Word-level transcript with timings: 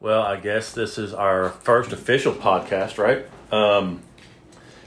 Well, 0.00 0.22
I 0.22 0.36
guess 0.36 0.72
this 0.72 0.96
is 0.96 1.12
our 1.12 1.50
first 1.50 1.92
official 1.92 2.32
podcast, 2.32 2.98
right? 2.98 3.26
Um, 3.52 4.02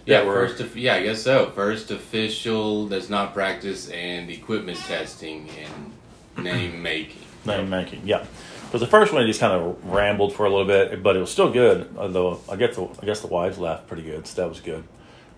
Yeah, 0.06 0.24
first. 0.24 0.60
Of, 0.62 0.78
yeah, 0.78 0.96
I 0.96 1.04
guess 1.04 1.22
so. 1.22 1.52
First 1.52 1.92
official 1.92 2.88
that's 2.88 3.10
not 3.10 3.34
practice 3.34 3.90
and 3.90 4.30
equipment 4.30 4.78
testing 4.80 5.50
and 5.50 6.44
name 6.46 6.82
making. 6.84 7.22
name 7.46 7.70
making. 7.70 8.04
Yeah, 8.06 8.26
because 8.66 8.80
the 8.82 8.88
first 8.88 9.12
one 9.12 9.22
I 9.22 9.28
just 9.28 9.40
kind 9.42 9.54
of 9.54 9.86
rambled 9.86 10.34
for 10.34 10.46
a 10.46 10.50
little 10.50 10.66
bit, 10.66 11.04
but 11.04 11.18
it 11.18 11.20
was 11.20 11.30
still 11.32 11.52
good. 11.52 11.94
Although 11.98 12.40
I 12.50 12.56
guess 12.56 12.76
the 12.78 12.88
I 13.02 13.06
guess 13.06 13.20
the 13.20 13.28
wives 13.28 13.58
laughed 13.58 13.88
pretty 13.88 14.04
good, 14.04 14.26
so 14.28 14.42
that 14.42 14.48
was 14.48 14.62
good. 14.62 14.84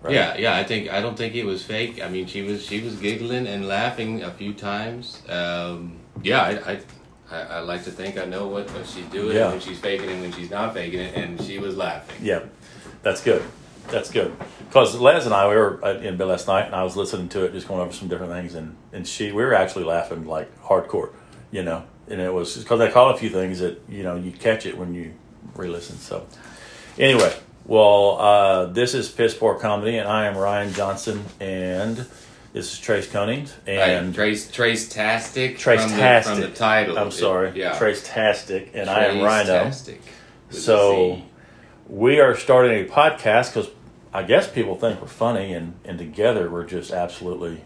Right? 0.02 0.14
Yeah, 0.14 0.36
yeah. 0.36 0.56
I 0.56 0.62
think 0.64 0.90
I 0.92 1.00
don't 1.00 1.16
think 1.16 1.34
it 1.34 1.44
was 1.44 1.64
fake. 1.64 2.00
I 2.00 2.08
mean, 2.08 2.26
she 2.26 2.42
was 2.42 2.64
she 2.64 2.80
was 2.80 2.94
giggling 2.96 3.46
and 3.48 3.66
laughing 3.66 4.22
a 4.22 4.30
few 4.30 4.54
times. 4.54 5.20
Um, 5.28 5.98
yeah, 6.22 6.42
I, 6.42 6.72
I 6.72 6.80
I 7.30 7.40
I 7.40 7.58
like 7.60 7.84
to 7.84 7.90
think 7.90 8.18
I 8.18 8.24
know 8.24 8.46
what, 8.48 8.70
what 8.72 8.86
she's 8.86 9.06
doing 9.06 9.36
Yeah. 9.36 9.50
when 9.50 9.60
she's 9.60 9.78
faking 9.78 10.08
it 10.08 10.12
and 10.12 10.20
when 10.22 10.32
she's 10.32 10.50
not 10.50 10.74
faking 10.74 11.00
it, 11.00 11.14
and 11.14 11.40
she 11.40 11.58
was 11.58 11.76
laughing. 11.76 12.16
Yeah, 12.24 12.40
that's 13.02 13.22
good. 13.22 13.42
That's 13.88 14.10
good. 14.10 14.34
Because 14.68 14.98
Les 14.98 15.24
and 15.26 15.34
I 15.34 15.46
we 15.48 15.54
were 15.56 15.78
in 16.02 16.16
bed 16.16 16.26
last 16.28 16.46
night, 16.46 16.66
and 16.66 16.74
I 16.74 16.82
was 16.84 16.96
listening 16.96 17.28
to 17.30 17.44
it, 17.44 17.52
just 17.52 17.68
going 17.68 17.80
over 17.80 17.92
some 17.92 18.08
different 18.08 18.32
things, 18.32 18.54
and 18.54 18.76
and 18.92 19.06
she 19.06 19.26
we 19.32 19.44
were 19.44 19.54
actually 19.54 19.84
laughing 19.84 20.26
like 20.26 20.48
hardcore, 20.62 21.10
you 21.50 21.62
know. 21.62 21.84
And 22.08 22.20
it 22.20 22.32
was 22.32 22.56
because 22.58 22.80
I 22.80 22.90
caught 22.90 23.14
a 23.14 23.18
few 23.18 23.30
things 23.30 23.60
that 23.60 23.80
you 23.88 24.02
know 24.02 24.16
you 24.16 24.30
catch 24.32 24.66
it 24.66 24.76
when 24.76 24.94
you 24.94 25.14
re-listen. 25.54 25.96
So 25.98 26.26
anyway, 26.98 27.34
well, 27.66 28.18
uh, 28.20 28.66
this 28.66 28.94
is 28.94 29.08
Piss 29.10 29.34
Poor 29.34 29.54
Comedy, 29.54 29.96
and 29.96 30.08
I 30.08 30.26
am 30.26 30.36
Ryan 30.36 30.72
Johnson, 30.74 31.24
and 31.40 32.06
this 32.54 32.72
is 32.72 32.78
Trace 32.78 33.06
Conings, 33.08 33.50
and 33.66 34.06
Right, 34.06 34.14
Trace 34.14 34.50
Trace 34.50 34.88
Tastic 34.88 35.58
Trace 35.58 35.82
from 35.82 35.90
the, 35.90 35.96
Tastic. 35.98 36.32
from 36.34 36.40
the 36.42 36.56
title. 36.56 36.98
I'm 36.98 37.10
sorry, 37.10 37.48
It- 37.50 37.56
yeah, 37.56 37.76
Trace 37.78 38.02
Tastic, 38.08 38.70
and 38.74 38.88
I 38.88 39.04
am 39.06 39.22
Rhino. 39.22 39.70
So 40.50 41.20
we 41.88 42.20
are 42.20 42.34
starting 42.36 42.86
a 42.86 42.88
podcast 42.88 43.52
because 43.52 43.70
I 44.12 44.22
guess 44.22 44.48
people 44.48 44.76
think 44.76 45.00
we're 45.02 45.08
funny, 45.08 45.52
and 45.52 45.74
and 45.84 45.98
together 45.98 46.48
we're 46.48 46.64
just 46.64 46.90
absolutely 46.92 47.60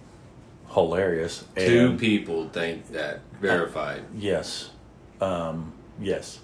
hilarious. 0.74 1.44
two 1.56 1.91
And 1.91 2.00
people 2.00 2.48
think 2.48 2.91
that 2.92 3.20
verified. 3.41 4.02
yes, 4.16 4.70
um, 5.20 5.72
yes, 6.00 6.38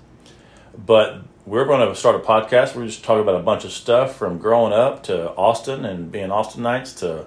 but 0.87 1.23
we're 1.47 1.65
going 1.67 1.87
to 1.89 1.95
start 1.95 2.17
a 2.17 2.19
podcast. 2.21 2.75
We're 2.75 2.87
just 2.87 3.05
talking 3.05 3.23
about 3.23 3.37
a 3.41 3.43
bunch 3.43 3.65
of 3.65 3.73
stuff 3.73 4.17
from 4.17 4.39
growing 4.39 4.73
up 4.73 5.03
to 5.05 5.31
Austin 5.33 5.85
and 5.85 6.11
being 6.13 6.29
Austinites 6.29 6.99
to 7.01 7.27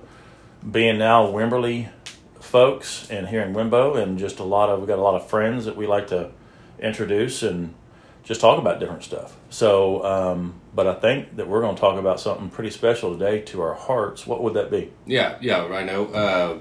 being 0.70 0.98
now 0.98 1.28
Wimberley 1.28 1.90
folks 2.40 3.10
and 3.10 3.28
here 3.28 3.42
in 3.42 3.54
Wimbo, 3.54 4.02
and 4.02 4.18
just 4.18 4.40
a 4.40 4.44
lot 4.44 4.70
of 4.70 4.82
we 4.82 4.88
got 4.88 5.00
a 5.00 5.02
lot 5.02 5.16
of 5.16 5.28
friends 5.28 5.66
that 5.66 5.76
we 5.76 5.88
like 5.88 6.08
to 6.08 6.32
introduce 6.80 7.44
and 7.44 7.74
just 8.24 8.42
talk 8.42 8.60
about 8.60 8.80
different 8.80 9.04
stuff. 9.04 9.38
So, 9.50 10.04
um, 10.04 10.60
but 10.76 10.86
I 10.86 10.94
think 10.96 11.38
that 11.38 11.48
we're 11.48 11.62
going 11.62 11.76
to 11.76 11.80
talk 11.80 11.98
about 11.98 12.20
something 12.20 12.50
pretty 12.50 12.72
special 12.72 13.18
today 13.18 13.42
to 13.44 13.62
our 13.62 13.74
hearts. 13.74 14.28
What 14.28 14.44
would 14.44 14.54
that 14.56 14.70
be? 14.70 14.92
Yeah, 15.06 15.38
yeah, 15.42 15.66
Rhino. 15.66 16.12
Uh, 16.12 16.58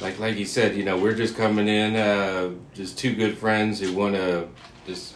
like 0.00 0.18
like 0.18 0.36
you 0.36 0.46
said, 0.46 0.76
you 0.76 0.84
know, 0.84 0.96
we're 0.96 1.14
just 1.14 1.36
coming 1.36 1.68
in, 1.68 1.96
uh, 1.96 2.50
just 2.74 2.98
two 2.98 3.14
good 3.14 3.36
friends 3.38 3.80
who 3.80 3.92
want 3.94 4.14
to 4.14 4.48
just 4.86 5.14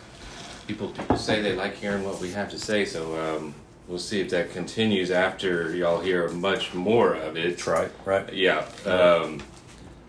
people 0.67 0.89
people 0.89 1.17
say 1.17 1.43
they 1.43 1.55
like 1.55 1.77
hearing 1.77 2.05
what 2.05 2.21
we 2.21 2.31
have 2.33 2.51
to 2.51 2.59
say. 2.59 2.85
So 2.85 3.37
um, 3.37 3.55
we'll 3.89 3.99
see 3.99 4.21
if 4.21 4.31
that 4.31 4.53
continues 4.53 5.11
after 5.11 5.75
y'all 5.75 6.01
hear 6.01 6.29
much 6.29 6.75
more 6.75 7.15
of 7.15 7.37
it. 7.37 7.67
Right, 7.67 7.91
right. 8.05 8.33
Yeah. 8.33 8.67
Um, 8.87 9.43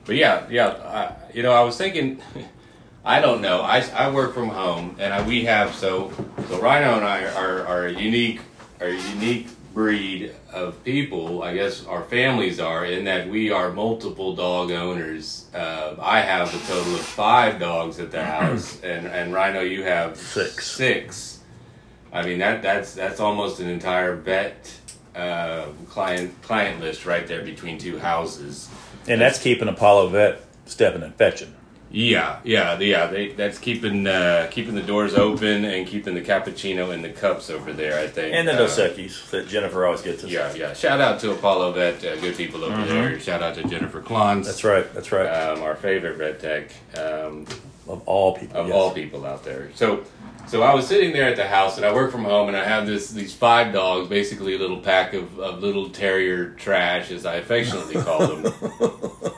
but 0.06 0.16
yeah, 0.16 0.48
yeah. 0.50 0.68
I, 0.68 1.34
you 1.34 1.44
know, 1.44 1.52
I 1.52 1.62
was 1.62 1.78
thinking. 1.78 2.22
I 3.08 3.22
don't 3.22 3.42
know. 3.42 3.62
I, 3.62 3.88
I 3.96 4.10
work 4.10 4.34
from 4.34 4.50
home, 4.50 4.96
and 4.98 5.14
I, 5.14 5.26
we 5.28 5.46
have 5.46 5.76
so 5.76 6.12
so 6.50 6.60
Rhino 6.60 6.96
and 6.96 7.06
I 7.06 7.26
are, 7.36 7.66
are 7.68 7.86
a 7.86 7.94
unique 7.94 8.42
are 8.82 8.88
a 8.88 9.00
unique 9.12 9.48
breed 9.76 10.34
of 10.52 10.84
people. 10.84 11.44
I 11.44 11.54
guess 11.54 11.86
our 11.86 12.04
families 12.04 12.60
are 12.60 12.84
in 12.84 13.06
that 13.06 13.30
we 13.30 13.52
are 13.52 13.72
multiple 13.72 14.36
dog 14.36 14.72
owners. 14.72 15.46
Uh, 15.54 15.96
I 16.02 16.22
have 16.22 16.48
a 16.50 16.58
total 16.66 16.96
of 16.96 17.02
five 17.02 17.60
dogs 17.60 18.00
at 18.00 18.10
the 18.10 18.26
house, 18.26 18.80
and 18.84 19.06
and 19.06 19.32
Rhino, 19.32 19.62
you 19.62 19.84
have 19.84 20.18
Six. 20.18 20.66
Six. 20.66 21.35
I 22.16 22.26
mean 22.26 22.40
that 22.40 22.62
that's 22.62 22.94
that's 22.94 23.20
almost 23.20 23.60
an 23.60 23.68
entire 23.70 24.16
vet 24.16 24.72
uh, 25.16 25.68
client 25.90 26.42
client 26.42 26.82
list 26.82 27.06
right 27.06 27.28
there 27.28 27.44
between 27.44 27.78
two 27.78 28.00
houses. 28.00 28.70
And 29.08 29.22
that's 29.22 29.38
keeping 29.38 29.68
Apollo 29.68 30.10
Vet 30.10 30.42
stepping 30.66 31.04
and 31.04 31.14
fetching. 31.16 31.54
Yeah, 31.92 32.40
yeah, 32.44 32.80
yeah. 32.80 33.06
They, 33.08 33.32
that's 33.34 33.60
keeping 33.60 34.08
uh, 34.08 34.48
keeping 34.52 34.76
the 34.76 34.82
doors 34.82 35.14
open 35.14 35.64
and 35.64 35.88
keeping 35.88 36.16
the 36.16 36.22
cappuccino 36.22 36.94
in 36.94 37.02
the 37.02 37.10
cups 37.10 37.50
over 37.50 37.72
there. 37.72 38.00
I 38.00 38.08
think. 38.08 38.34
And 38.34 38.48
the 38.48 38.54
Uh, 38.54 38.58
Dos 38.58 38.80
Equis 38.80 39.30
that 39.30 39.48
Jennifer 39.48 39.86
always 39.86 40.02
gets 40.02 40.24
us. 40.24 40.30
Yeah, 40.30 40.54
yeah. 40.56 40.74
Shout 40.74 41.00
out 41.00 41.20
to 41.22 41.32
Apollo 41.32 41.74
Vet, 41.74 42.04
uh, 42.04 42.16
good 42.20 42.36
people 42.36 42.64
over 42.66 42.84
there. 42.86 43.20
Shout 43.20 43.42
out 43.44 43.56
to 43.56 43.64
Jennifer 43.64 44.02
Klons. 44.02 44.10
Mm-hmm. 44.10 44.42
That's 44.42 44.64
right. 44.64 44.94
That's 44.94 45.12
right. 45.12 45.28
Um, 45.28 45.62
our 45.62 45.76
favorite 45.76 46.18
vet 46.18 46.40
tech 46.40 46.72
um, 46.98 47.46
of 47.88 48.02
all 48.08 48.36
people. 48.36 48.58
of 48.60 48.68
yes. 48.68 48.76
all 48.76 48.92
people 48.92 49.26
out 49.26 49.46
there. 49.46 49.70
So, 49.76 50.04
so 50.48 50.62
I 50.64 50.74
was 50.74 50.88
sitting 50.88 51.14
there 51.14 51.28
at 51.28 51.36
the 51.36 51.48
house, 51.48 51.78
and 51.78 51.86
I 51.86 51.94
work 51.94 52.12
from 52.12 52.24
home, 52.24 52.48
and 52.48 52.58
I 52.58 52.64
have 52.64 52.86
this 52.86 53.10
these 53.12 53.34
five 53.34 53.74
dogs, 53.74 54.08
basically 54.08 54.56
a 54.56 54.58
little 54.60 54.80
pack 54.80 55.14
of, 55.14 55.40
of 55.40 55.62
little 55.62 55.90
terrier 55.90 56.50
trash, 56.52 57.12
as 57.12 57.26
I 57.26 57.36
affectionately 57.36 58.02
call 58.02 58.28
them, 58.28 58.54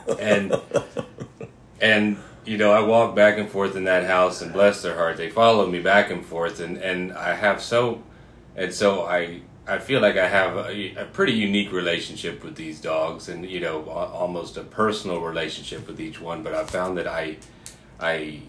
and 0.20 0.60
and 1.82 2.18
you 2.46 2.58
know 2.58 2.72
I 2.72 2.82
walk 2.82 3.16
back 3.16 3.38
and 3.38 3.50
forth 3.50 3.76
in 3.76 3.86
that 3.86 4.06
house, 4.06 4.42
and 4.42 4.52
bless 4.54 4.82
their 4.82 4.96
heart, 4.96 5.18
they 5.18 5.30
follow 5.30 5.68
me 5.68 5.80
back 5.82 6.12
and 6.12 6.26
forth, 6.26 6.60
and 6.60 6.78
and 6.78 7.14
I 7.14 7.34
have 7.36 7.62
so, 7.62 8.04
and 8.56 8.74
so 8.74 9.06
I. 9.06 9.42
I 9.70 9.80
feel 9.80 10.00
like 10.00 10.16
I 10.16 10.30
have 10.30 10.56
a, 10.56 10.96
a 10.96 11.04
pretty 11.04 11.34
unique 11.34 11.74
relationship 11.74 12.42
with 12.42 12.56
these 12.56 12.80
dogs, 12.80 13.28
and 13.28 13.46
you 13.46 13.60
know, 13.60 13.84
a- 13.84 14.14
almost 14.14 14.56
a 14.56 14.64
personal 14.64 15.20
relationship 15.20 15.88
with 15.90 16.00
each 16.00 16.22
one. 16.22 16.42
But 16.42 16.54
I 16.54 16.64
found 16.64 16.98
that 16.98 17.06
I, 17.06 17.36
I 18.00 18.44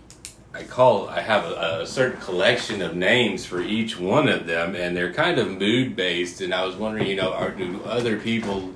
I 0.55 0.63
call 0.63 1.09
I 1.09 1.21
have 1.21 1.45
a, 1.45 1.81
a 1.83 1.87
certain 1.87 2.21
collection 2.21 2.81
of 2.81 2.97
names 2.97 3.45
for 3.45 3.61
each 3.61 3.99
one 3.99 4.29
of 4.29 4.47
them, 4.47 4.75
and 4.75 4.97
they're 4.97 5.13
kind 5.13 5.39
of 5.39 5.51
mood 5.51 5.95
based. 5.95 6.41
And 6.41 6.55
I 6.55 6.65
was 6.65 6.75
wondering, 6.77 7.07
you 7.07 7.17
know, 7.17 7.33
are 7.33 7.51
do 7.51 7.81
other 7.85 8.19
people, 8.19 8.73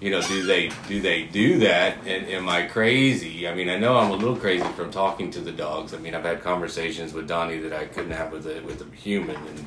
you 0.00 0.10
know, 0.10 0.20
do 0.22 0.44
they 0.44 0.70
do 0.88 1.00
they 1.00 1.24
do 1.24 1.60
that? 1.60 1.98
And 2.06 2.26
am 2.26 2.48
I 2.48 2.62
crazy? 2.62 3.46
I 3.46 3.54
mean, 3.54 3.68
I 3.68 3.78
know 3.78 3.96
I'm 3.96 4.10
a 4.10 4.16
little 4.16 4.36
crazy 4.36 4.68
from 4.72 4.90
talking 4.90 5.30
to 5.32 5.40
the 5.40 5.52
dogs. 5.52 5.94
I 5.94 5.98
mean, 5.98 6.14
I've 6.14 6.24
had 6.24 6.42
conversations 6.42 7.12
with 7.12 7.28
Donnie 7.28 7.58
that 7.58 7.72
I 7.72 7.84
couldn't 7.84 8.12
have 8.12 8.32
with 8.32 8.46
a 8.46 8.60
with 8.62 8.82
a 8.82 8.96
human, 8.96 9.36
and 9.36 9.66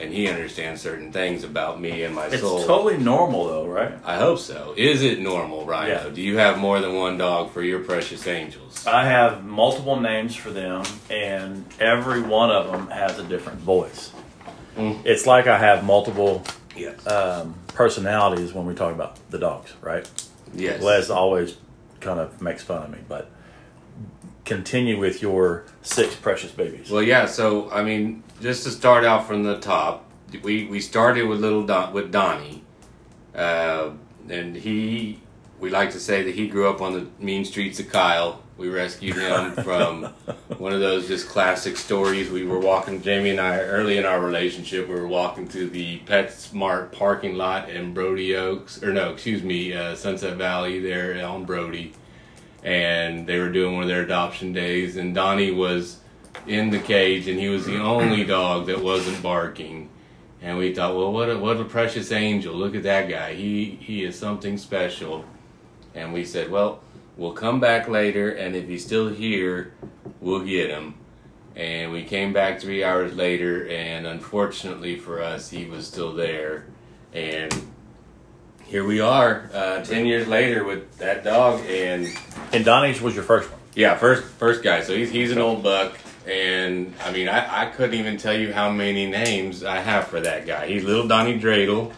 and 0.00 0.12
he 0.12 0.28
understands 0.28 0.80
certain 0.80 1.12
things 1.12 1.44
about 1.44 1.80
me 1.80 2.02
and 2.04 2.14
my 2.14 2.26
It's 2.26 2.40
soul. 2.40 2.64
totally 2.66 2.96
normal 2.98 3.46
though, 3.46 3.66
right? 3.66 3.92
I 4.04 4.16
hope 4.16 4.38
so. 4.38 4.74
Is 4.76 5.02
it 5.02 5.20
normal, 5.20 5.64
Rhino? 5.64 5.92
Yeah. 6.04 6.08
Do 6.08 6.20
you 6.22 6.38
have 6.38 6.58
more 6.58 6.80
than 6.80 6.94
one 6.94 7.18
dog 7.18 7.50
for 7.52 7.62
your 7.62 7.80
precious 7.80 8.26
angels? 8.26 8.86
I 8.86 9.04
have 9.06 9.44
multiple 9.44 9.98
names 10.00 10.34
for 10.36 10.50
them, 10.50 10.84
and 11.10 11.64
every 11.80 12.20
one 12.22 12.50
of 12.50 12.70
them 12.70 12.88
has 12.88 13.18
a 13.18 13.24
different 13.24 13.58
voice. 13.60 14.12
Mm. 14.76 15.04
It's 15.04 15.26
like 15.26 15.46
I 15.46 15.58
have 15.58 15.84
multiple 15.84 16.42
Yes. 16.76 17.04
um, 17.08 17.54
personalities 17.68 18.52
when 18.52 18.66
we 18.66 18.74
talk 18.74 18.94
about 18.94 19.18
the 19.30 19.38
dogs, 19.38 19.72
right? 19.80 20.08
yes. 20.54 20.80
Les 20.82 21.10
always 21.10 21.56
kind 22.00 22.20
of 22.20 22.40
makes 22.40 22.62
fun 22.62 22.82
of 22.84 22.90
me, 22.90 22.98
but 23.08 23.28
continue 24.48 24.98
with 24.98 25.22
your 25.22 25.64
six 25.82 26.16
precious 26.16 26.50
babies. 26.50 26.90
Well, 26.90 27.02
yeah. 27.02 27.26
So, 27.26 27.70
I 27.70 27.84
mean, 27.84 28.24
just 28.40 28.64
to 28.64 28.70
start 28.70 29.04
out 29.04 29.26
from 29.26 29.44
the 29.44 29.58
top, 29.58 30.04
we 30.42 30.66
we 30.66 30.80
started 30.80 31.28
with 31.28 31.40
little 31.40 31.64
Don, 31.64 31.92
with 31.92 32.10
Donnie, 32.10 32.64
uh, 33.34 33.90
and 34.28 34.56
he. 34.56 35.20
We 35.60 35.70
like 35.70 35.90
to 35.90 35.98
say 35.98 36.22
that 36.22 36.36
he 36.36 36.46
grew 36.46 36.70
up 36.70 36.80
on 36.80 36.92
the 36.92 37.06
mean 37.18 37.44
streets 37.44 37.80
of 37.80 37.90
Kyle. 37.90 38.40
We 38.56 38.68
rescued 38.68 39.16
him 39.16 39.52
from 39.64 40.04
one 40.56 40.72
of 40.72 40.78
those 40.78 41.08
just 41.08 41.28
classic 41.28 41.76
stories. 41.76 42.30
We 42.30 42.44
were 42.44 42.60
walking, 42.60 43.02
Jamie 43.02 43.30
and 43.30 43.40
I, 43.40 43.58
early 43.58 43.98
in 43.98 44.04
our 44.04 44.20
relationship, 44.20 44.86
we 44.86 44.94
were 44.94 45.08
walking 45.08 45.48
through 45.48 45.70
the 45.70 45.98
PetSmart 46.06 46.92
parking 46.92 47.34
lot 47.34 47.70
in 47.70 47.92
Brodie 47.92 48.36
Oaks, 48.36 48.80
or 48.84 48.92
no, 48.92 49.10
excuse 49.10 49.42
me, 49.42 49.72
uh, 49.72 49.96
Sunset 49.96 50.36
Valley 50.36 50.78
there 50.78 51.26
on 51.26 51.44
Brodie. 51.44 51.92
And 52.62 53.26
they 53.26 53.38
were 53.38 53.50
doing 53.50 53.74
one 53.74 53.82
of 53.84 53.88
their 53.88 54.02
adoption 54.02 54.52
days, 54.52 54.96
and 54.96 55.14
Donnie 55.14 55.52
was 55.52 55.98
in 56.46 56.70
the 56.70 56.78
cage, 56.78 57.28
and 57.28 57.38
he 57.38 57.48
was 57.48 57.66
the 57.66 57.78
only 57.78 58.24
dog 58.36 58.66
that 58.66 58.82
wasn't 58.82 59.22
barking. 59.22 59.88
And 60.40 60.58
we 60.58 60.74
thought, 60.74 60.96
well, 60.96 61.12
what 61.12 61.30
a, 61.30 61.38
what 61.38 61.56
a 61.56 61.64
precious 61.64 62.12
angel! 62.12 62.54
Look 62.54 62.74
at 62.74 62.84
that 62.84 63.08
guy. 63.08 63.34
He 63.34 63.78
he 63.80 64.04
is 64.04 64.18
something 64.18 64.56
special. 64.56 65.24
And 65.94 66.12
we 66.12 66.24
said, 66.24 66.50
well, 66.50 66.80
we'll 67.16 67.32
come 67.32 67.58
back 67.60 67.88
later, 67.88 68.30
and 68.30 68.54
if 68.54 68.68
he's 68.68 68.84
still 68.84 69.08
here, 69.08 69.72
we'll 70.20 70.44
get 70.44 70.70
him. 70.70 70.94
And 71.56 71.90
we 71.90 72.04
came 72.04 72.32
back 72.32 72.60
three 72.60 72.84
hours 72.84 73.14
later, 73.14 73.66
and 73.68 74.06
unfortunately 74.06 74.96
for 74.96 75.20
us, 75.20 75.50
he 75.50 75.64
was 75.64 75.88
still 75.88 76.14
there. 76.14 76.66
And 77.12 77.52
here 78.68 78.84
we 78.84 79.00
are, 79.00 79.50
uh, 79.52 79.82
ten 79.82 80.06
years 80.06 80.28
later 80.28 80.62
with 80.64 80.98
that 80.98 81.24
dog, 81.24 81.60
and 81.66 82.06
And 82.52 82.64
Donnie's 82.64 83.00
was 83.00 83.14
your 83.14 83.24
first 83.24 83.50
one. 83.50 83.58
yeah, 83.74 83.96
first 83.96 84.24
first 84.38 84.62
guy. 84.62 84.82
So 84.82 84.94
he's 84.96 85.10
he's 85.10 85.32
an 85.32 85.38
old 85.38 85.62
buck, 85.62 85.98
and 86.26 86.94
I 87.04 87.10
mean, 87.12 87.28
I, 87.28 87.62
I 87.62 87.66
couldn't 87.66 87.98
even 87.98 88.16
tell 88.18 88.36
you 88.36 88.52
how 88.52 88.70
many 88.70 89.06
names 89.06 89.64
I 89.64 89.78
have 89.80 90.06
for 90.08 90.20
that 90.20 90.46
guy. 90.46 90.66
He's 90.68 90.84
little 90.84 91.08
Donnie 91.08 91.38
Dreidel. 91.40 91.92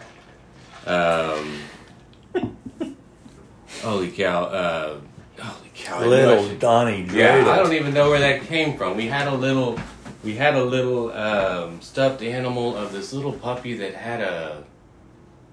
Um, 0.87 1.59
holy 3.81 4.09
cow! 4.11 4.43
Uh, 4.45 4.99
holy 5.39 5.71
cow! 5.75 5.99
I 5.99 6.05
Little 6.05 6.45
I 6.49 6.55
Donnie 6.55 7.05
should- 7.07 7.15
yeah, 7.15 7.41
Dreidel. 7.43 7.47
I 7.49 7.55
don't 7.57 7.73
even 7.73 7.93
know 7.93 8.09
where 8.09 8.19
that 8.19 8.43
came 8.47 8.77
from. 8.77 8.97
We 8.97 9.07
had 9.07 9.27
a 9.27 9.33
little, 9.35 9.79
we 10.23 10.35
had 10.35 10.55
a 10.55 10.63
little 10.63 11.11
um, 11.13 11.81
stuffed 11.81 12.21
animal 12.21 12.75
of 12.77 12.91
this 12.91 13.13
little 13.13 13.33
puppy 13.33 13.73
that 13.75 13.93
had 13.93 14.21
a 14.21 14.63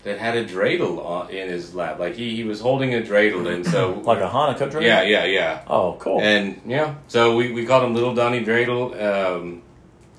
that 0.04 0.18
had 0.18 0.36
a 0.36 0.44
dreidel 0.44 1.04
on, 1.04 1.30
in 1.30 1.48
his 1.48 1.74
lap. 1.74 1.98
Like 1.98 2.14
he, 2.14 2.36
he 2.36 2.44
was 2.44 2.60
holding 2.60 2.94
a 2.94 3.00
dreidel, 3.00 3.52
and 3.52 3.66
so 3.66 3.92
like 4.04 4.18
a 4.20 4.28
Hanukkah 4.28 4.70
dreidel. 4.70 4.82
yeah, 4.82 5.02
yeah, 5.02 5.24
yeah. 5.24 5.64
Oh, 5.66 5.96
cool. 5.98 6.20
And 6.20 6.60
yeah, 6.66 6.96
so 7.08 7.36
we, 7.36 7.52
we 7.52 7.66
called 7.66 7.84
him 7.84 7.94
Little 7.94 8.14
Donnie 8.14 8.44
Dreidel. 8.44 9.00
Um, 9.00 9.62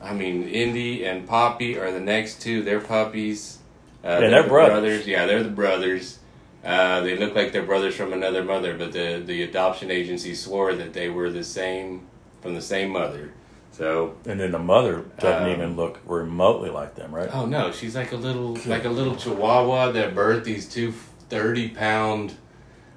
I 0.01 0.13
mean, 0.13 0.47
Indy 0.47 1.05
and 1.05 1.27
Poppy 1.27 1.77
are 1.77 1.91
the 1.91 1.99
next 1.99 2.41
two. 2.41 2.63
They're 2.63 2.79
puppies. 2.79 3.59
Uh, 4.03 4.19
they're 4.19 4.43
the 4.43 4.47
brothers. 4.47 5.07
Yeah, 5.07 5.25
they're 5.25 5.43
the 5.43 5.49
brothers. 5.49 6.19
Uh, 6.63 7.01
they 7.01 7.17
look 7.17 7.35
like 7.35 7.51
they're 7.51 7.63
brothers 7.63 7.95
from 7.95 8.11
another 8.13 8.43
mother, 8.43 8.77
but 8.77 8.91
the, 8.91 9.21
the 9.25 9.43
adoption 9.43 9.89
agency 9.91 10.35
swore 10.35 10.73
that 10.75 10.93
they 10.93 11.09
were 11.09 11.29
the 11.29 11.43
same 11.43 12.05
from 12.41 12.53
the 12.53 12.61
same 12.61 12.89
mother. 12.89 13.33
So, 13.71 14.15
and 14.25 14.39
then 14.39 14.51
the 14.51 14.59
mother 14.59 15.05
doesn't 15.19 15.43
Um, 15.43 15.49
even 15.51 15.75
look 15.75 15.99
remotely 16.05 16.69
like 16.69 16.95
them, 16.95 17.13
right? 17.15 17.29
oh 17.33 17.45
no, 17.45 17.71
she's 17.71 17.95
like 17.95 18.11
a 18.11 18.17
little 18.17 18.57
like 18.65 18.85
a 18.85 18.89
little 18.89 19.15
Chihuahua 19.15 19.91
that 19.93 20.13
birthed 20.15 20.43
these 20.43 20.67
two 20.67 20.91
30 21.29 21.69
pound. 21.69 22.33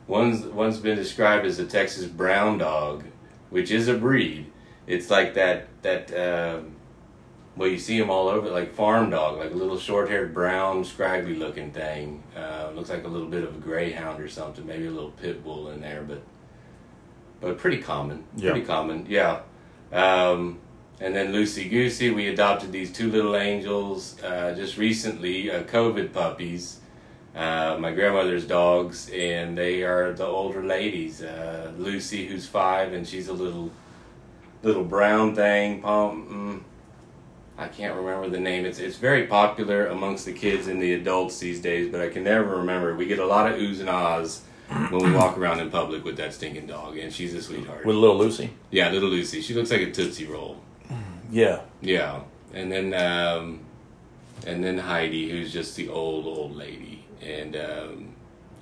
One's 0.08 0.44
one's 0.44 0.78
been 0.78 0.96
described 0.96 1.46
as 1.46 1.58
a 1.58 1.66
Texas 1.66 2.06
brown 2.06 2.58
dog, 2.58 3.04
which 3.50 3.70
is 3.70 3.86
a 3.88 3.94
breed. 3.94 4.46
It's 4.86 5.10
like 5.10 5.34
that 5.34 5.68
that 5.82 6.10
um, 6.18 6.72
well 7.56 7.68
you 7.68 7.78
see 7.78 7.98
them 8.00 8.10
all 8.10 8.28
over 8.28 8.50
like 8.50 8.74
farm 8.74 9.10
dog, 9.10 9.38
like 9.38 9.52
a 9.52 9.54
little 9.54 9.78
short 9.78 10.08
haired 10.08 10.34
brown 10.34 10.84
scraggly 10.84 11.34
looking 11.36 11.70
thing. 11.70 12.24
Uh, 12.36 12.70
looks 12.74 12.90
like 12.90 13.04
a 13.04 13.08
little 13.08 13.28
bit 13.28 13.44
of 13.44 13.54
a 13.54 13.58
greyhound 13.60 14.20
or 14.20 14.28
something, 14.28 14.66
maybe 14.66 14.86
a 14.86 14.90
little 14.90 15.10
pit 15.12 15.44
bull 15.44 15.70
in 15.70 15.80
there, 15.82 16.02
but 16.02 16.22
but 17.40 17.58
pretty 17.58 17.78
common. 17.78 18.24
Yeah. 18.36 18.50
Pretty 18.52 18.66
common, 18.66 19.06
yeah. 19.08 19.40
Um, 19.92 20.58
and 21.00 21.14
then 21.14 21.32
Lucy 21.32 21.68
Goosey, 21.68 22.10
we 22.10 22.28
adopted 22.28 22.72
these 22.72 22.92
two 22.92 23.10
little 23.10 23.36
angels 23.36 24.20
uh, 24.22 24.54
just 24.54 24.78
recently, 24.78 25.50
uh, 25.50 25.64
COVID 25.64 26.12
puppies. 26.12 26.78
Uh, 27.34 27.76
my 27.80 27.92
grandmother's 27.92 28.46
dogs, 28.46 29.10
and 29.10 29.56
they 29.56 29.82
are 29.82 30.12
the 30.12 30.26
older 30.26 30.62
ladies. 30.62 31.22
Uh, 31.22 31.72
Lucy, 31.78 32.26
who's 32.26 32.46
five, 32.46 32.92
and 32.92 33.08
she's 33.08 33.28
a 33.28 33.32
little, 33.32 33.70
little 34.62 34.84
brown 34.84 35.34
thing. 35.34 35.80
Pom, 35.80 36.62
mm, 36.66 37.60
I 37.60 37.68
can't 37.68 37.96
remember 37.96 38.28
the 38.28 38.38
name. 38.38 38.66
It's 38.66 38.78
it's 38.78 38.96
very 38.96 39.26
popular 39.26 39.86
amongst 39.86 40.26
the 40.26 40.32
kids 40.32 40.66
and 40.66 40.80
the 40.80 40.92
adults 40.92 41.38
these 41.38 41.60
days, 41.60 41.90
but 41.90 42.02
I 42.02 42.08
can 42.08 42.24
never 42.24 42.56
remember. 42.56 42.94
We 42.94 43.06
get 43.06 43.18
a 43.18 43.26
lot 43.26 43.50
of 43.50 43.58
oohs 43.58 43.80
and 43.80 43.88
ahs 43.88 44.42
when 44.90 45.04
we 45.04 45.12
walk 45.12 45.36
around 45.38 45.60
in 45.60 45.70
public 45.70 46.04
with 46.04 46.16
that 46.16 46.32
stinking 46.34 46.66
dog, 46.66 46.96
and 46.98 47.12
she's 47.12 47.34
a 47.34 47.42
sweetheart. 47.42 47.84
With 47.86 47.96
little 47.96 48.16
Lucy. 48.18 48.50
Yeah, 48.70 48.90
little 48.90 49.08
Lucy. 49.10 49.40
She 49.40 49.54
looks 49.54 49.70
like 49.70 49.80
a 49.80 49.90
tootsie 49.90 50.26
roll. 50.26 50.60
Yeah. 51.30 51.60
Yeah, 51.80 52.20
and 52.52 52.70
then 52.70 52.92
um, 52.94 53.60
and 54.46 54.62
then 54.62 54.78
Heidi, 54.78 55.30
who's 55.30 55.52
just 55.52 55.76
the 55.76 55.88
old 55.88 56.26
old 56.26 56.54
lady, 56.56 57.04
and 57.22 57.56
um, 57.56 58.08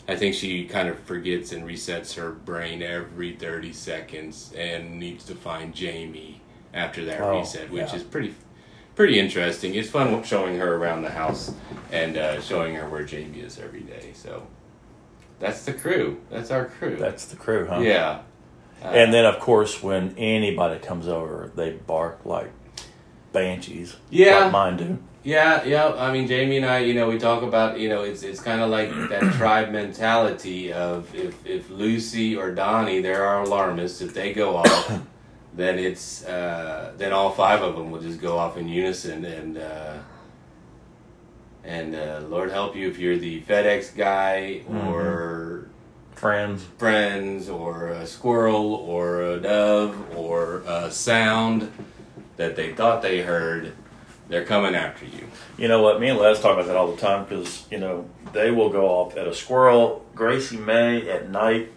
I 0.09 0.17
think 0.17 0.35
she 0.35 0.65
kind 0.67 0.89
of 0.89 0.99
forgets 1.01 1.53
and 1.53 1.65
resets 1.65 2.15
her 2.15 2.31
brain 2.31 2.83
every 2.83 3.33
thirty 3.35 3.73
seconds, 3.73 4.53
and 4.57 4.99
needs 4.99 5.25
to 5.25 5.35
find 5.35 5.75
Jamie 5.75 6.41
after 6.73 7.05
that 7.07 7.21
Oh, 7.21 7.41
reset, 7.41 7.71
which 7.71 7.89
yeah. 7.91 7.97
is 7.97 8.03
pretty 8.05 8.35
pretty 8.95 9.19
interesting. 9.19 9.75
It's 9.75 9.89
fun 9.91 10.23
showing 10.23 10.59
her 10.59 10.77
around 10.77 11.03
the 11.03 11.11
house 11.11 11.53
and 11.91 12.17
uh, 12.17 12.41
showing 12.41 12.75
her 12.77 12.89
where 12.89 13.03
Jamie 13.05 13.41
is 13.41 13.59
every 13.59 13.81
day. 13.81 14.11
So 14.15 14.47
that's 15.40 15.64
the 15.64 15.72
crew. 15.72 16.20
That's 16.31 16.50
our 16.50 16.66
crew. 16.66 16.96
That's 16.96 17.25
the 17.26 17.37
crew, 17.37 17.66
huh? 17.66 17.81
yeah. 17.81 18.20
Uh, 18.82 18.88
And 18.88 19.12
then, 19.12 19.25
of 19.26 19.40
course, 19.40 19.82
when 19.82 20.14
anybody 20.16 20.78
comes 20.78 21.08
over, 21.08 21.50
they 21.54 21.72
bark 21.72 22.20
like 22.25 22.52
banshees. 23.32 23.96
Yeah. 24.10 24.44
Like 24.44 24.52
mine 24.52 24.76
do. 24.76 24.98
Yeah, 25.22 25.64
yeah. 25.64 25.92
I 25.98 26.12
mean, 26.12 26.26
Jamie 26.26 26.56
and 26.56 26.64
I, 26.66 26.78
you 26.78 26.94
know, 26.94 27.08
we 27.08 27.19
talk 27.19 27.42
about, 27.42 27.78
you 27.78 27.90
know, 27.90 28.02
it's 28.04 28.22
it's 28.22 28.40
kind 28.40 28.62
of 28.62 28.70
like 28.70 28.90
that 29.10 29.34
tribe 29.38 29.70
mentality 29.70 30.72
of 30.72 31.14
if 31.14 31.44
if 31.46 31.69
Lucy 31.69 32.37
or 32.37 32.54
Donnie, 32.54 33.00
they're 33.02 33.25
our 33.25 33.42
alarmists. 33.42 34.00
If 34.00 34.14
they 34.14 34.32
go 34.32 34.56
off, 34.56 35.00
then 35.54 35.78
it's 35.78 36.25
uh, 36.25 36.94
then 36.96 37.12
all 37.12 37.32
five 37.32 37.60
of 37.60 37.76
them 37.76 37.90
will 37.90 38.00
just 38.00 38.19
go 38.19 38.38
off 38.38 38.56
in 38.56 38.66
unison, 38.66 39.26
and 39.26 39.58
uh, 39.58 39.98
and 41.65 41.95
uh, 41.95 42.21
Lord 42.29 42.51
help 42.51 42.75
you 42.77 42.89
if 42.89 42.99
you're 42.99 43.19
the 43.19 43.41
FedEx 43.43 43.97
guy 43.97 44.62
or 44.69 45.67
Friends. 46.15 46.65
friends 46.77 47.49
or 47.49 47.89
a 47.89 48.07
squirrel 48.07 48.75
or 48.75 49.23
a 49.23 49.41
dove 49.41 50.17
or 50.17 50.62
a 50.67 50.91
sound 50.91 51.73
that 52.37 52.57
they 52.57 52.73
thought 52.75 53.01
they 53.03 53.23
heard. 53.23 53.73
They're 54.29 54.45
coming 54.45 54.75
after 54.77 55.07
you. 55.07 55.27
You 55.59 55.67
know 55.67 55.83
what? 55.83 56.01
Me 56.01 56.09
and 56.09 56.19
Les 56.19 56.41
talk 56.41 56.53
about 56.55 56.67
that 56.67 56.77
all 56.77 56.93
the 56.93 57.01
time 57.01 57.25
because, 57.25 57.67
you 57.71 57.79
know, 57.79 58.09
they 58.33 58.51
will 58.51 58.69
go 58.71 58.87
off 58.87 59.17
at 59.17 59.27
a 59.27 59.35
squirrel, 59.35 60.07
Gracie 60.15 60.57
May 60.57 61.09
at 61.11 61.29
night. 61.31 61.73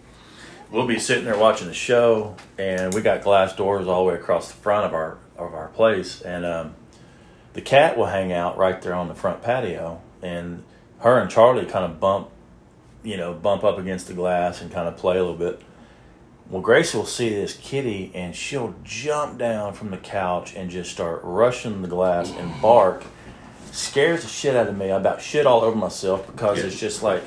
We'll 0.70 0.86
be 0.86 0.98
sitting 0.98 1.24
there 1.24 1.38
watching 1.38 1.66
the 1.66 1.74
show, 1.74 2.36
and 2.58 2.94
we 2.94 3.00
got 3.00 3.22
glass 3.22 3.54
doors 3.56 3.86
all 3.88 4.04
the 4.04 4.10
way 4.10 4.14
across 4.16 4.48
the 4.48 4.54
front 4.54 4.86
of 4.86 4.92
our 4.94 5.18
of 5.36 5.52
our 5.52 5.68
place, 5.68 6.20
and 6.22 6.44
um, 6.44 6.74
the 7.54 7.62
cat 7.62 7.96
will 7.96 8.06
hang 8.06 8.32
out 8.32 8.58
right 8.58 8.80
there 8.82 8.94
on 8.94 9.08
the 9.08 9.14
front 9.14 9.42
patio, 9.42 10.00
and 10.22 10.62
her 10.98 11.18
and 11.18 11.30
Charlie 11.30 11.64
kind 11.64 11.84
of 11.84 11.98
bump, 11.98 12.28
you 13.02 13.16
know, 13.16 13.32
bump 13.32 13.64
up 13.64 13.78
against 13.78 14.08
the 14.08 14.14
glass 14.14 14.60
and 14.60 14.70
kind 14.70 14.86
of 14.86 14.96
play 14.96 15.16
a 15.16 15.20
little 15.20 15.36
bit. 15.36 15.62
Well, 16.50 16.60
Grace 16.60 16.92
will 16.92 17.06
see 17.06 17.30
this 17.30 17.56
kitty, 17.56 18.10
and 18.14 18.36
she'll 18.36 18.74
jump 18.82 19.38
down 19.38 19.72
from 19.72 19.90
the 19.90 19.96
couch 19.96 20.54
and 20.54 20.70
just 20.70 20.90
start 20.90 21.20
rushing 21.22 21.80
the 21.80 21.88
glass 21.88 22.30
and 22.30 22.60
bark. 22.60 23.04
Scares 23.72 24.22
the 24.22 24.28
shit 24.28 24.54
out 24.54 24.68
of 24.68 24.76
me. 24.76 24.90
I 24.90 24.96
about 24.96 25.22
shit 25.22 25.46
all 25.46 25.62
over 25.62 25.76
myself 25.76 26.26
because 26.26 26.62
it's 26.62 26.78
just 26.78 27.02
like 27.02 27.22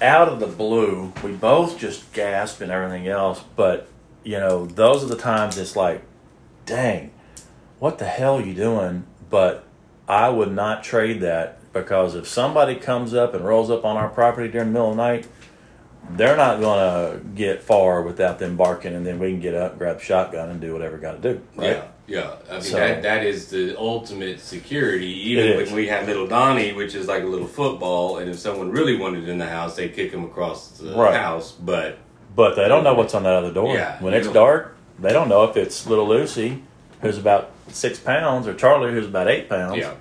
out 0.00 0.28
of 0.28 0.40
the 0.40 0.46
blue. 0.46 1.12
We 1.24 1.32
both 1.32 1.78
just 1.78 2.12
gasp 2.12 2.60
and 2.60 2.70
everything 2.70 3.08
else, 3.08 3.42
but 3.56 3.88
you 4.22 4.38
know, 4.38 4.66
those 4.66 5.02
are 5.02 5.08
the 5.08 5.16
times 5.16 5.58
it's 5.58 5.76
like, 5.76 6.02
dang, 6.64 7.10
what 7.78 7.98
the 7.98 8.04
hell 8.04 8.38
are 8.38 8.42
you 8.42 8.54
doing? 8.54 9.04
But 9.30 9.64
I 10.08 10.28
would 10.28 10.52
not 10.52 10.82
trade 10.84 11.20
that 11.20 11.58
because 11.72 12.14
if 12.14 12.26
somebody 12.26 12.74
comes 12.76 13.14
up 13.14 13.34
and 13.34 13.44
rolls 13.44 13.70
up 13.70 13.84
on 13.84 13.96
our 13.96 14.08
property 14.08 14.48
during 14.50 14.68
the 14.68 14.72
middle 14.72 14.90
of 14.90 14.96
the 14.96 15.02
night, 15.02 15.28
they're 16.10 16.36
not 16.36 16.60
going 16.60 16.78
to 17.20 17.24
get 17.34 17.62
far 17.62 18.00
without 18.02 18.38
them 18.38 18.56
barking, 18.56 18.94
and 18.94 19.04
then 19.06 19.18
we 19.18 19.30
can 19.30 19.40
get 19.40 19.54
up, 19.54 19.76
grab 19.78 19.98
the 19.98 20.04
shotgun, 20.04 20.48
and 20.48 20.60
do 20.60 20.72
whatever 20.72 20.96
we 20.96 21.02
got 21.02 21.20
to 21.22 21.34
do. 21.34 21.40
Right? 21.54 21.66
Yeah, 21.76 21.82
yeah. 22.06 22.30
I 22.48 22.52
mean 22.54 22.62
So- 22.62 22.76
that 22.78 23.02
that 23.02 23.24
is 23.26 23.50
the 23.50 23.76
ultimate 23.78 24.40
security. 24.40 25.06
Even 25.30 25.56
when 25.58 25.74
we 25.74 25.86
had 25.88 26.06
little 26.06 26.26
Donnie, 26.26 26.72
which 26.72 26.94
is 26.94 27.06
like 27.08 27.22
a 27.24 27.26
little 27.26 27.46
football, 27.46 28.16
and 28.18 28.30
if 28.30 28.38
someone 28.38 28.70
really 28.70 28.96
wanted 28.96 29.28
in 29.28 29.36
the 29.36 29.46
house, 29.48 29.76
they 29.76 29.90
kick 29.90 30.10
him 30.12 30.24
across 30.24 30.68
the 30.78 30.94
Right. 30.94 31.14
house. 31.14 31.52
But 31.52 31.98
But 32.34 32.54
they 32.56 32.68
don't 32.68 32.84
know 32.84 32.94
what's 32.94 33.14
on 33.14 33.24
that 33.24 33.34
other 33.34 33.52
door. 33.52 33.74
Yeah, 33.74 33.96
when 34.00 34.14
it's 34.14 34.26
don't- 34.28 34.34
dark, 34.34 34.76
they 34.98 35.12
don't 35.12 35.28
know 35.28 35.42
if 35.44 35.56
it's 35.58 35.86
little 35.86 36.06
Lucy, 36.08 36.62
who's 37.00 37.18
about 37.18 37.50
six 37.68 37.98
pounds, 37.98 38.46
or 38.46 38.54
Charlie, 38.54 38.92
who's 38.92 39.06
about 39.06 39.28
eight 39.28 39.48
pounds. 39.48 39.76
yeah, 39.78 39.92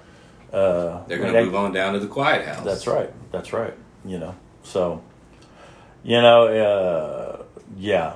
Uh, 0.51 1.03
they're 1.07 1.17
gonna 1.19 1.43
move 1.43 1.55
on 1.55 1.71
down 1.73 1.93
to 1.93 1.99
the 1.99 2.07
quiet 2.07 2.47
house. 2.47 2.63
That's 2.65 2.87
right. 2.87 3.11
That's 3.31 3.51
right. 3.53 3.73
You 4.05 4.19
know, 4.19 4.35
so 4.63 5.01
you 6.03 6.21
know, 6.21 6.47
uh, 6.47 7.43
yeah, 7.77 8.13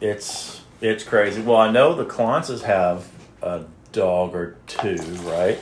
it's 0.00 0.60
it's 0.80 1.04
crazy. 1.04 1.40
Well, 1.42 1.56
I 1.56 1.70
know 1.70 1.94
the 1.94 2.04
Clances 2.04 2.62
have 2.62 3.06
a 3.42 3.64
dog 3.92 4.34
or 4.34 4.56
two, 4.66 4.96
right? 5.24 5.58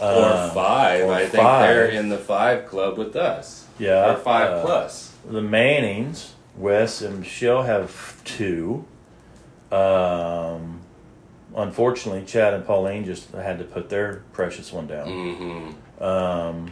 Or 0.00 0.06
Uh, 0.06 0.50
five. 0.50 1.04
or 1.04 1.12
I 1.12 1.20
think 1.26 1.42
five. 1.42 1.62
they're 1.68 1.86
in 1.86 2.08
the 2.08 2.18
five 2.18 2.66
club 2.66 2.98
with 2.98 3.14
us. 3.16 3.66
Yeah, 3.78 4.12
or 4.12 4.16
five 4.16 4.50
uh, 4.50 4.62
plus. 4.62 5.12
The 5.28 5.42
Mannings, 5.42 6.34
Wes 6.56 7.00
and 7.02 7.20
Michelle 7.20 7.62
have 7.62 8.22
two. 8.24 8.84
Um, 9.70 10.81
unfortunately, 11.56 12.24
Chad 12.24 12.54
and 12.54 12.64
Pauline 12.66 13.04
just 13.04 13.30
had 13.32 13.58
to 13.58 13.64
put 13.64 13.88
their 13.88 14.22
precious 14.32 14.72
one 14.72 14.86
down. 14.86 15.08
Mm-hmm. 15.08 16.02
Um, 16.02 16.70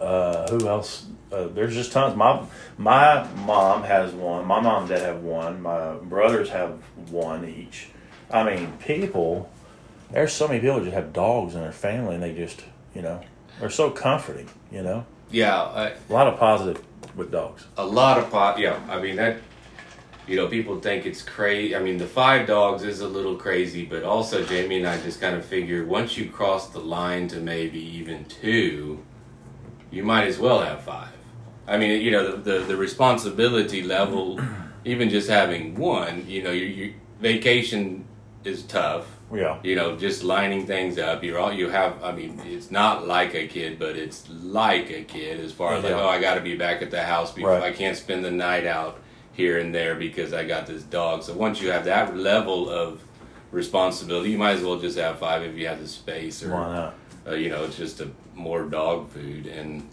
uh, 0.00 0.48
who 0.48 0.68
else? 0.68 1.06
Uh, 1.32 1.48
there's 1.48 1.74
just 1.74 1.92
tons. 1.92 2.16
My 2.16 2.42
my 2.78 3.26
mom 3.46 3.82
has 3.84 4.12
one. 4.12 4.44
My 4.46 4.60
mom 4.60 4.82
and 4.82 4.88
dad 4.88 5.00
have 5.02 5.22
one. 5.22 5.62
My 5.62 5.94
brothers 5.94 6.50
have 6.50 6.72
one 7.10 7.44
each. 7.48 7.88
I 8.30 8.42
mean, 8.44 8.72
people. 8.78 9.50
There's 10.10 10.32
so 10.32 10.46
many 10.46 10.60
people 10.60 10.76
that 10.78 10.84
just 10.84 10.94
have 10.94 11.12
dogs 11.12 11.54
in 11.54 11.60
their 11.62 11.72
family, 11.72 12.14
and 12.14 12.22
they 12.22 12.32
just, 12.34 12.62
you 12.94 13.02
know, 13.02 13.20
they're 13.58 13.70
so 13.70 13.90
comforting. 13.90 14.48
You 14.70 14.82
know, 14.82 15.06
Yeah, 15.30 15.60
I, 15.62 15.86
a 15.88 16.12
lot 16.12 16.26
of 16.28 16.38
positive 16.38 16.80
with 17.16 17.32
dogs. 17.32 17.64
a 17.76 17.84
lot 17.86 18.18
of 18.18 18.30
pot. 18.30 18.58
Yeah, 18.58 18.78
I 18.88 19.00
mean 19.00 19.16
that. 19.16 19.38
You 20.26 20.36
know, 20.36 20.48
people 20.48 20.80
think 20.80 21.06
it's 21.06 21.22
crazy. 21.22 21.76
I 21.76 21.80
mean, 21.80 21.98
the 21.98 22.06
five 22.06 22.46
dogs 22.46 22.82
is 22.82 23.00
a 23.00 23.08
little 23.08 23.36
crazy, 23.36 23.84
but 23.84 24.02
also 24.02 24.44
Jamie 24.44 24.78
and 24.78 24.86
I 24.86 25.00
just 25.00 25.20
kind 25.20 25.36
of 25.36 25.44
figured 25.44 25.86
once 25.86 26.16
you 26.16 26.30
cross 26.30 26.70
the 26.70 26.80
line 26.80 27.28
to 27.28 27.40
maybe 27.40 27.80
even 27.80 28.24
two, 28.24 29.04
you 29.90 30.02
might 30.02 30.26
as 30.26 30.38
well 30.38 30.60
have 30.60 30.82
five. 30.82 31.10
I 31.66 31.76
mean, 31.76 32.00
you 32.00 32.10
know, 32.10 32.36
the 32.36 32.58
the, 32.58 32.64
the 32.64 32.76
responsibility 32.76 33.82
level, 33.82 34.40
even 34.84 35.10
just 35.10 35.28
having 35.28 35.74
one, 35.74 36.24
you 36.28 36.42
know, 36.42 36.52
your, 36.52 36.94
vacation 37.20 38.06
is 38.44 38.62
tough. 38.62 39.06
Yeah. 39.32 39.58
You 39.62 39.74
know, 39.74 39.96
just 39.96 40.22
lining 40.22 40.66
things 40.66 40.98
up. 40.98 41.24
You're 41.24 41.38
all 41.38 41.52
you 41.52 41.68
have. 41.70 42.02
I 42.02 42.12
mean, 42.12 42.40
it's 42.44 42.70
not 42.70 43.06
like 43.06 43.34
a 43.34 43.46
kid, 43.46 43.78
but 43.78 43.96
it's 43.96 44.28
like 44.30 44.90
a 44.90 45.02
kid 45.02 45.40
as 45.40 45.52
far 45.52 45.74
as 45.74 45.84
like, 45.84 45.92
oh, 45.92 46.06
I 46.06 46.20
got 46.20 46.34
to 46.34 46.40
be 46.40 46.56
back 46.56 46.82
at 46.82 46.90
the 46.90 47.02
house 47.02 47.32
before 47.32 47.50
Right. 47.50 47.62
I 47.62 47.72
can't 47.72 47.96
spend 47.96 48.24
the 48.24 48.30
night 48.30 48.66
out 48.66 49.00
here 49.34 49.58
and 49.58 49.74
there 49.74 49.94
because 49.94 50.32
I 50.32 50.44
got 50.44 50.66
this 50.66 50.82
dog. 50.84 51.22
So 51.22 51.34
once 51.34 51.60
you 51.60 51.70
have 51.70 51.84
that 51.86 52.16
level 52.16 52.70
of 52.70 53.02
responsibility, 53.50 54.30
you 54.30 54.38
might 54.38 54.52
as 54.56 54.62
well 54.62 54.78
just 54.78 54.98
have 54.98 55.18
five 55.18 55.42
if 55.42 55.56
you 55.56 55.66
have 55.66 55.80
the 55.80 55.88
space, 55.88 56.42
or 56.42 56.52
Why 56.52 56.72
not? 56.72 56.94
uh, 57.26 57.34
you 57.34 57.48
know, 57.50 57.64
it's 57.64 57.76
just 57.76 58.00
a 58.00 58.10
more 58.34 58.64
dog 58.64 59.10
food 59.10 59.46
and 59.46 59.88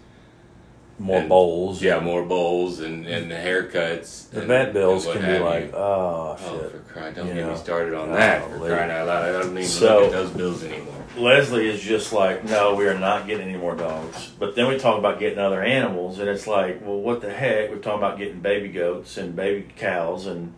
More 1.01 1.17
and- 1.19 1.29
bowls. 1.29 1.81
yeah, 1.81 1.99
more 1.99 2.23
bowls 2.23 2.79
and 2.79 3.05
and 3.07 3.25
mm. 3.25 3.29
the 3.29 3.35
haircuts. 3.35 4.29
The 4.29 4.39
and- 4.39 4.47
vet 4.47 4.73
bills 4.73 5.05
can 5.05 5.21
be 5.21 5.39
like, 5.39 5.73
oh 5.73 6.37
Oh, 6.39 6.59
shit. 6.61 6.71
for 6.71 6.77
crying! 6.93 7.13
Don't 7.15 7.27
You 7.27 7.33
get 7.33 7.49
me 7.49 7.55
started 7.55 7.93
on 7.93 8.09
oh, 8.09 8.13
that. 8.13 8.49
For 8.49 8.57
crying 8.59 8.91
out 8.91 9.07
loud! 9.07 9.23
I 9.23 9.31
don't 9.31 9.51
even 9.51 9.65
So- 9.65 9.95
look 10.01 10.05
at 10.07 10.11
those 10.11 10.29
bills 10.31 10.63
anymore. 10.63 10.95
Leslie 11.17 11.67
is 11.67 11.81
just 11.81 12.13
like, 12.13 12.45
no, 12.45 12.75
we 12.75 12.87
are 12.87 12.97
not 12.97 13.27
getting 13.27 13.49
any 13.49 13.57
more 13.57 13.75
dogs. 13.75 14.31
But 14.39 14.55
then 14.55 14.67
we 14.67 14.77
talk 14.77 14.97
about 14.97 15.19
getting 15.19 15.39
other 15.39 15.61
animals, 15.61 16.19
and 16.19 16.29
it's 16.29 16.47
like, 16.47 16.81
well, 16.81 17.01
what 17.01 17.19
the 17.21 17.33
heck? 17.33 17.69
We're 17.69 17.77
talking 17.79 17.99
about 17.99 18.17
getting 18.17 18.39
baby 18.39 18.69
goats 18.69 19.17
and 19.17 19.35
baby 19.35 19.67
cows 19.75 20.25
and 20.25 20.53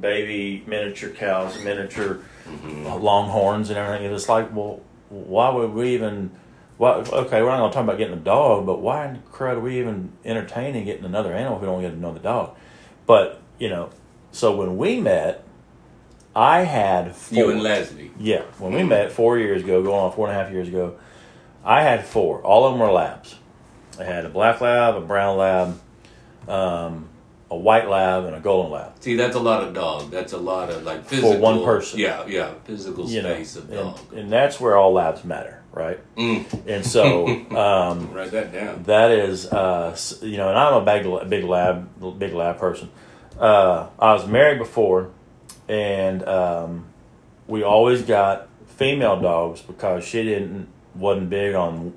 baby 0.00 0.62
miniature 0.66 1.10
cows 1.10 1.62
miniature 1.62 2.20
mm-hmm. 2.46 2.86
longhorns 3.02 3.68
and 3.68 3.78
everything. 3.78 4.06
And 4.06 4.14
it's 4.14 4.28
like, 4.28 4.54
well, 4.54 4.80
why 5.08 5.50
would 5.50 5.72
we 5.72 5.94
even? 5.94 6.30
Why, 6.78 6.94
okay, 6.94 7.42
we're 7.42 7.50
not 7.50 7.58
going 7.58 7.70
to 7.70 7.74
talk 7.74 7.84
about 7.84 7.98
getting 7.98 8.14
a 8.14 8.20
dog, 8.20 8.64
but 8.64 8.80
why 8.80 9.06
in 9.06 9.14
the 9.14 9.20
crud 9.20 9.56
are 9.56 9.60
we 9.60 9.78
even 9.80 10.12
entertaining 10.24 10.84
getting 10.84 11.04
another 11.04 11.32
animal 11.32 11.56
if 11.56 11.62
we 11.62 11.66
don't 11.66 11.82
get 11.82 11.92
another 11.92 12.20
dog? 12.20 12.56
But 13.04 13.42
you 13.58 13.68
know, 13.68 13.90
so 14.32 14.56
when 14.56 14.76
we 14.78 15.00
met, 15.00 15.44
I 16.36 16.60
had 16.60 17.16
four. 17.16 17.36
You 17.38 17.50
and 17.50 17.62
Leslie. 17.62 18.12
Yeah, 18.18 18.42
when 18.58 18.72
we 18.72 18.84
met 18.84 19.10
four 19.10 19.38
years 19.38 19.62
ago, 19.64 19.82
going 19.82 19.98
on 20.00 20.12
four 20.12 20.28
and 20.28 20.38
a 20.38 20.40
half 20.42 20.52
years 20.52 20.68
ago, 20.68 20.96
I 21.64 21.82
had 21.82 22.06
four. 22.06 22.40
All 22.42 22.64
of 22.66 22.72
them 22.74 22.80
were 22.80 22.92
labs. 22.92 23.34
I 23.98 24.04
had 24.04 24.24
a 24.24 24.28
black 24.28 24.60
lab, 24.60 24.94
a 24.94 25.00
brown 25.00 25.36
lab, 25.36 25.80
um, 26.48 27.08
a 27.50 27.56
white 27.56 27.88
lab, 27.88 28.24
and 28.24 28.36
a 28.36 28.40
golden 28.40 28.70
lab. 28.70 28.92
See, 29.00 29.16
that's 29.16 29.34
a 29.34 29.40
lot 29.40 29.64
of 29.64 29.74
dog. 29.74 30.12
That's 30.12 30.32
a 30.32 30.38
lot 30.38 30.70
of 30.70 30.84
like 30.84 31.04
physical. 31.06 31.38
one 31.38 31.64
person. 31.64 31.98
Yeah, 31.98 32.24
yeah, 32.26 32.54
physical 32.64 33.08
You 33.10 33.22
know, 33.22 33.34
space 33.34 33.56
of 33.56 33.64
and, 33.64 33.72
dog. 33.72 34.12
and 34.14 34.30
that's 34.32 34.60
where 34.60 34.76
all 34.76 34.92
labs 34.92 35.24
matter, 35.24 35.57
right? 35.72 35.98
Mm. 36.16 36.66
And 36.66 36.84
so 36.84 37.26
um, 37.56 38.12
Write 38.12 38.30
that 38.32 38.52
down. 38.52 38.82
that 38.84 39.10
is, 39.10 39.46
uh, 39.46 39.96
you 40.22 40.36
know, 40.36 40.48
and 40.48 40.58
I'm 40.58 40.74
a 40.74 40.84
big, 40.84 41.28
big 41.30 41.44
lab, 41.44 42.18
big 42.18 42.32
lab 42.32 42.58
person. 42.58 42.90
Uh, 43.38 43.88
I 43.98 44.12
was 44.14 44.26
married 44.26 44.58
before, 44.58 45.10
and 45.68 46.26
um, 46.26 46.86
we 47.46 47.62
always 47.62 48.02
got 48.02 48.48
female 48.66 49.20
dogs 49.20 49.60
because 49.62 50.04
she 50.04 50.22
didn't 50.24 50.68
wasn't 50.94 51.30
big 51.30 51.54
on 51.54 51.94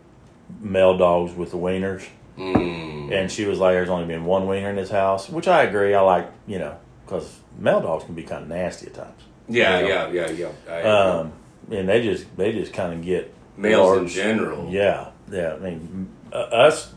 male 0.59 0.97
dogs 0.97 1.33
with 1.33 1.51
the 1.51 1.57
wieners, 1.57 2.05
Mm. 2.37 3.11
and 3.11 3.31
she 3.31 3.45
was 3.45 3.59
like, 3.59 3.73
"There's 3.73 3.89
only 3.89 4.05
been 4.05 4.23
one 4.25 4.47
wiener 4.47 4.69
in 4.69 4.75
this 4.75 4.89
house," 4.91 5.29
which 5.29 5.47
I 5.47 5.63
agree. 5.63 5.93
I 5.93 6.01
like, 6.01 6.29
you 6.47 6.59
know, 6.59 6.77
because 7.05 7.39
male 7.57 7.81
dogs 7.81 8.03
can 8.05 8.13
be 8.15 8.23
kind 8.23 8.43
of 8.43 8.49
nasty 8.49 8.87
at 8.87 8.93
times. 8.93 9.21
Yeah, 9.49 9.79
You 9.79 9.87
yeah, 9.87 9.93
know? 10.05 10.09
yeah, 10.11 10.29
yeah. 10.31 10.47
I 10.69 10.75
agree. 10.77 10.89
Um, 10.91 11.33
and 11.71 11.89
they 11.89 12.01
just 12.03 12.37
they 12.37 12.51
just 12.53 12.71
kind 12.73 12.93
of 12.93 13.03
get 13.03 13.33
Males 13.61 13.97
in 13.97 14.07
general. 14.07 14.69
Yeah, 14.69 15.09
yeah. 15.31 15.53
I 15.53 15.59
mean, 15.59 16.09
uh, 16.31 16.37
us 16.37 16.93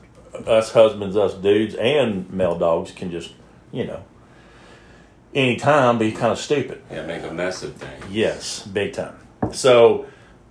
us 0.47 0.73
husbands, 0.73 1.17
us 1.17 1.35
dudes, 1.35 1.75
and 1.75 2.31
male 2.31 2.59
dogs 2.59 2.91
can 2.91 3.11
just 3.11 3.33
you 3.73 3.87
know 3.87 4.03
anytime 5.35 5.99
be 5.99 6.13
kind 6.13 6.33
of 6.33 6.39
stupid. 6.39 6.83
Yeah, 6.91 7.07
make 7.07 7.23
a 7.23 7.33
mess 7.33 7.63
of 7.63 7.75
things. 7.75 8.05
Yes, 8.11 8.67
big 8.67 8.93
time. 8.93 9.17
So 9.53 10.07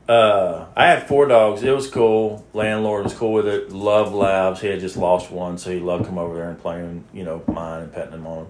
uh, 0.07 0.65
I 0.75 0.87
had 0.87 1.07
four 1.07 1.27
dogs. 1.27 1.63
It 1.63 1.71
was 1.71 1.89
cool. 1.89 2.45
Landlord 2.53 3.05
was 3.05 3.13
cool 3.13 3.33
with 3.33 3.47
it. 3.47 3.71
Loved 3.71 4.13
labs. 4.13 4.61
He 4.61 4.67
had 4.67 4.79
just 4.79 4.97
lost 4.97 5.31
one, 5.31 5.57
so 5.57 5.71
he 5.71 5.79
loved 5.79 6.05
come 6.05 6.17
over 6.17 6.35
there 6.35 6.49
and 6.49 6.59
playing, 6.59 7.05
you 7.13 7.23
know, 7.23 7.41
mine 7.47 7.83
and 7.83 7.93
petting 7.93 8.13
him 8.13 8.27
on 8.27 8.39
him. 8.39 8.47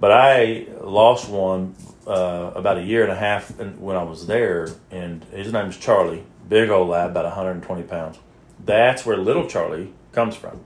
But 0.00 0.12
I 0.12 0.66
lost 0.80 1.28
one 1.28 1.74
uh, 2.06 2.52
about 2.54 2.78
a 2.78 2.82
year 2.82 3.02
and 3.02 3.12
a 3.12 3.16
half 3.16 3.58
when 3.58 3.96
I 3.96 4.02
was 4.02 4.26
there, 4.26 4.68
and 4.90 5.24
his 5.32 5.52
name 5.52 5.66
is 5.66 5.76
Charlie. 5.76 6.24
Big 6.48 6.70
old 6.70 6.88
lab, 6.88 7.10
about 7.10 7.24
120 7.24 7.82
pounds. 7.84 8.18
That's 8.64 9.04
where 9.04 9.16
little 9.16 9.48
Charlie 9.48 9.92
comes 10.12 10.36
from. 10.36 10.60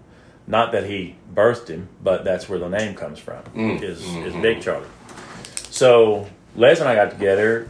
Not 0.46 0.72
that 0.72 0.84
he 0.84 1.16
birthed 1.32 1.68
him, 1.68 1.88
but 2.02 2.24
that's 2.24 2.48
where 2.48 2.58
the 2.58 2.68
name 2.68 2.94
comes 2.94 3.18
from. 3.18 3.42
Mm. 3.54 3.82
Is 3.82 4.02
is 4.02 4.34
Big 4.34 4.62
Charlie. 4.62 4.88
So 5.70 6.26
Les 6.56 6.80
and 6.80 6.88
I 6.88 6.94
got 6.94 7.10
together. 7.10 7.68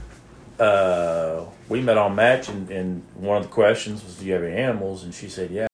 Uh, 0.58 1.44
we 1.68 1.80
met 1.80 1.98
on 1.98 2.14
match, 2.14 2.48
and, 2.48 2.70
and 2.70 3.02
one 3.14 3.36
of 3.36 3.42
the 3.42 3.48
questions 3.48 4.04
was, 4.04 4.16
"Do 4.16 4.26
you 4.26 4.32
have 4.32 4.42
any 4.42 4.56
animals?" 4.56 5.04
And 5.04 5.12
she 5.12 5.28
said, 5.28 5.50
"Yeah." 5.50 5.66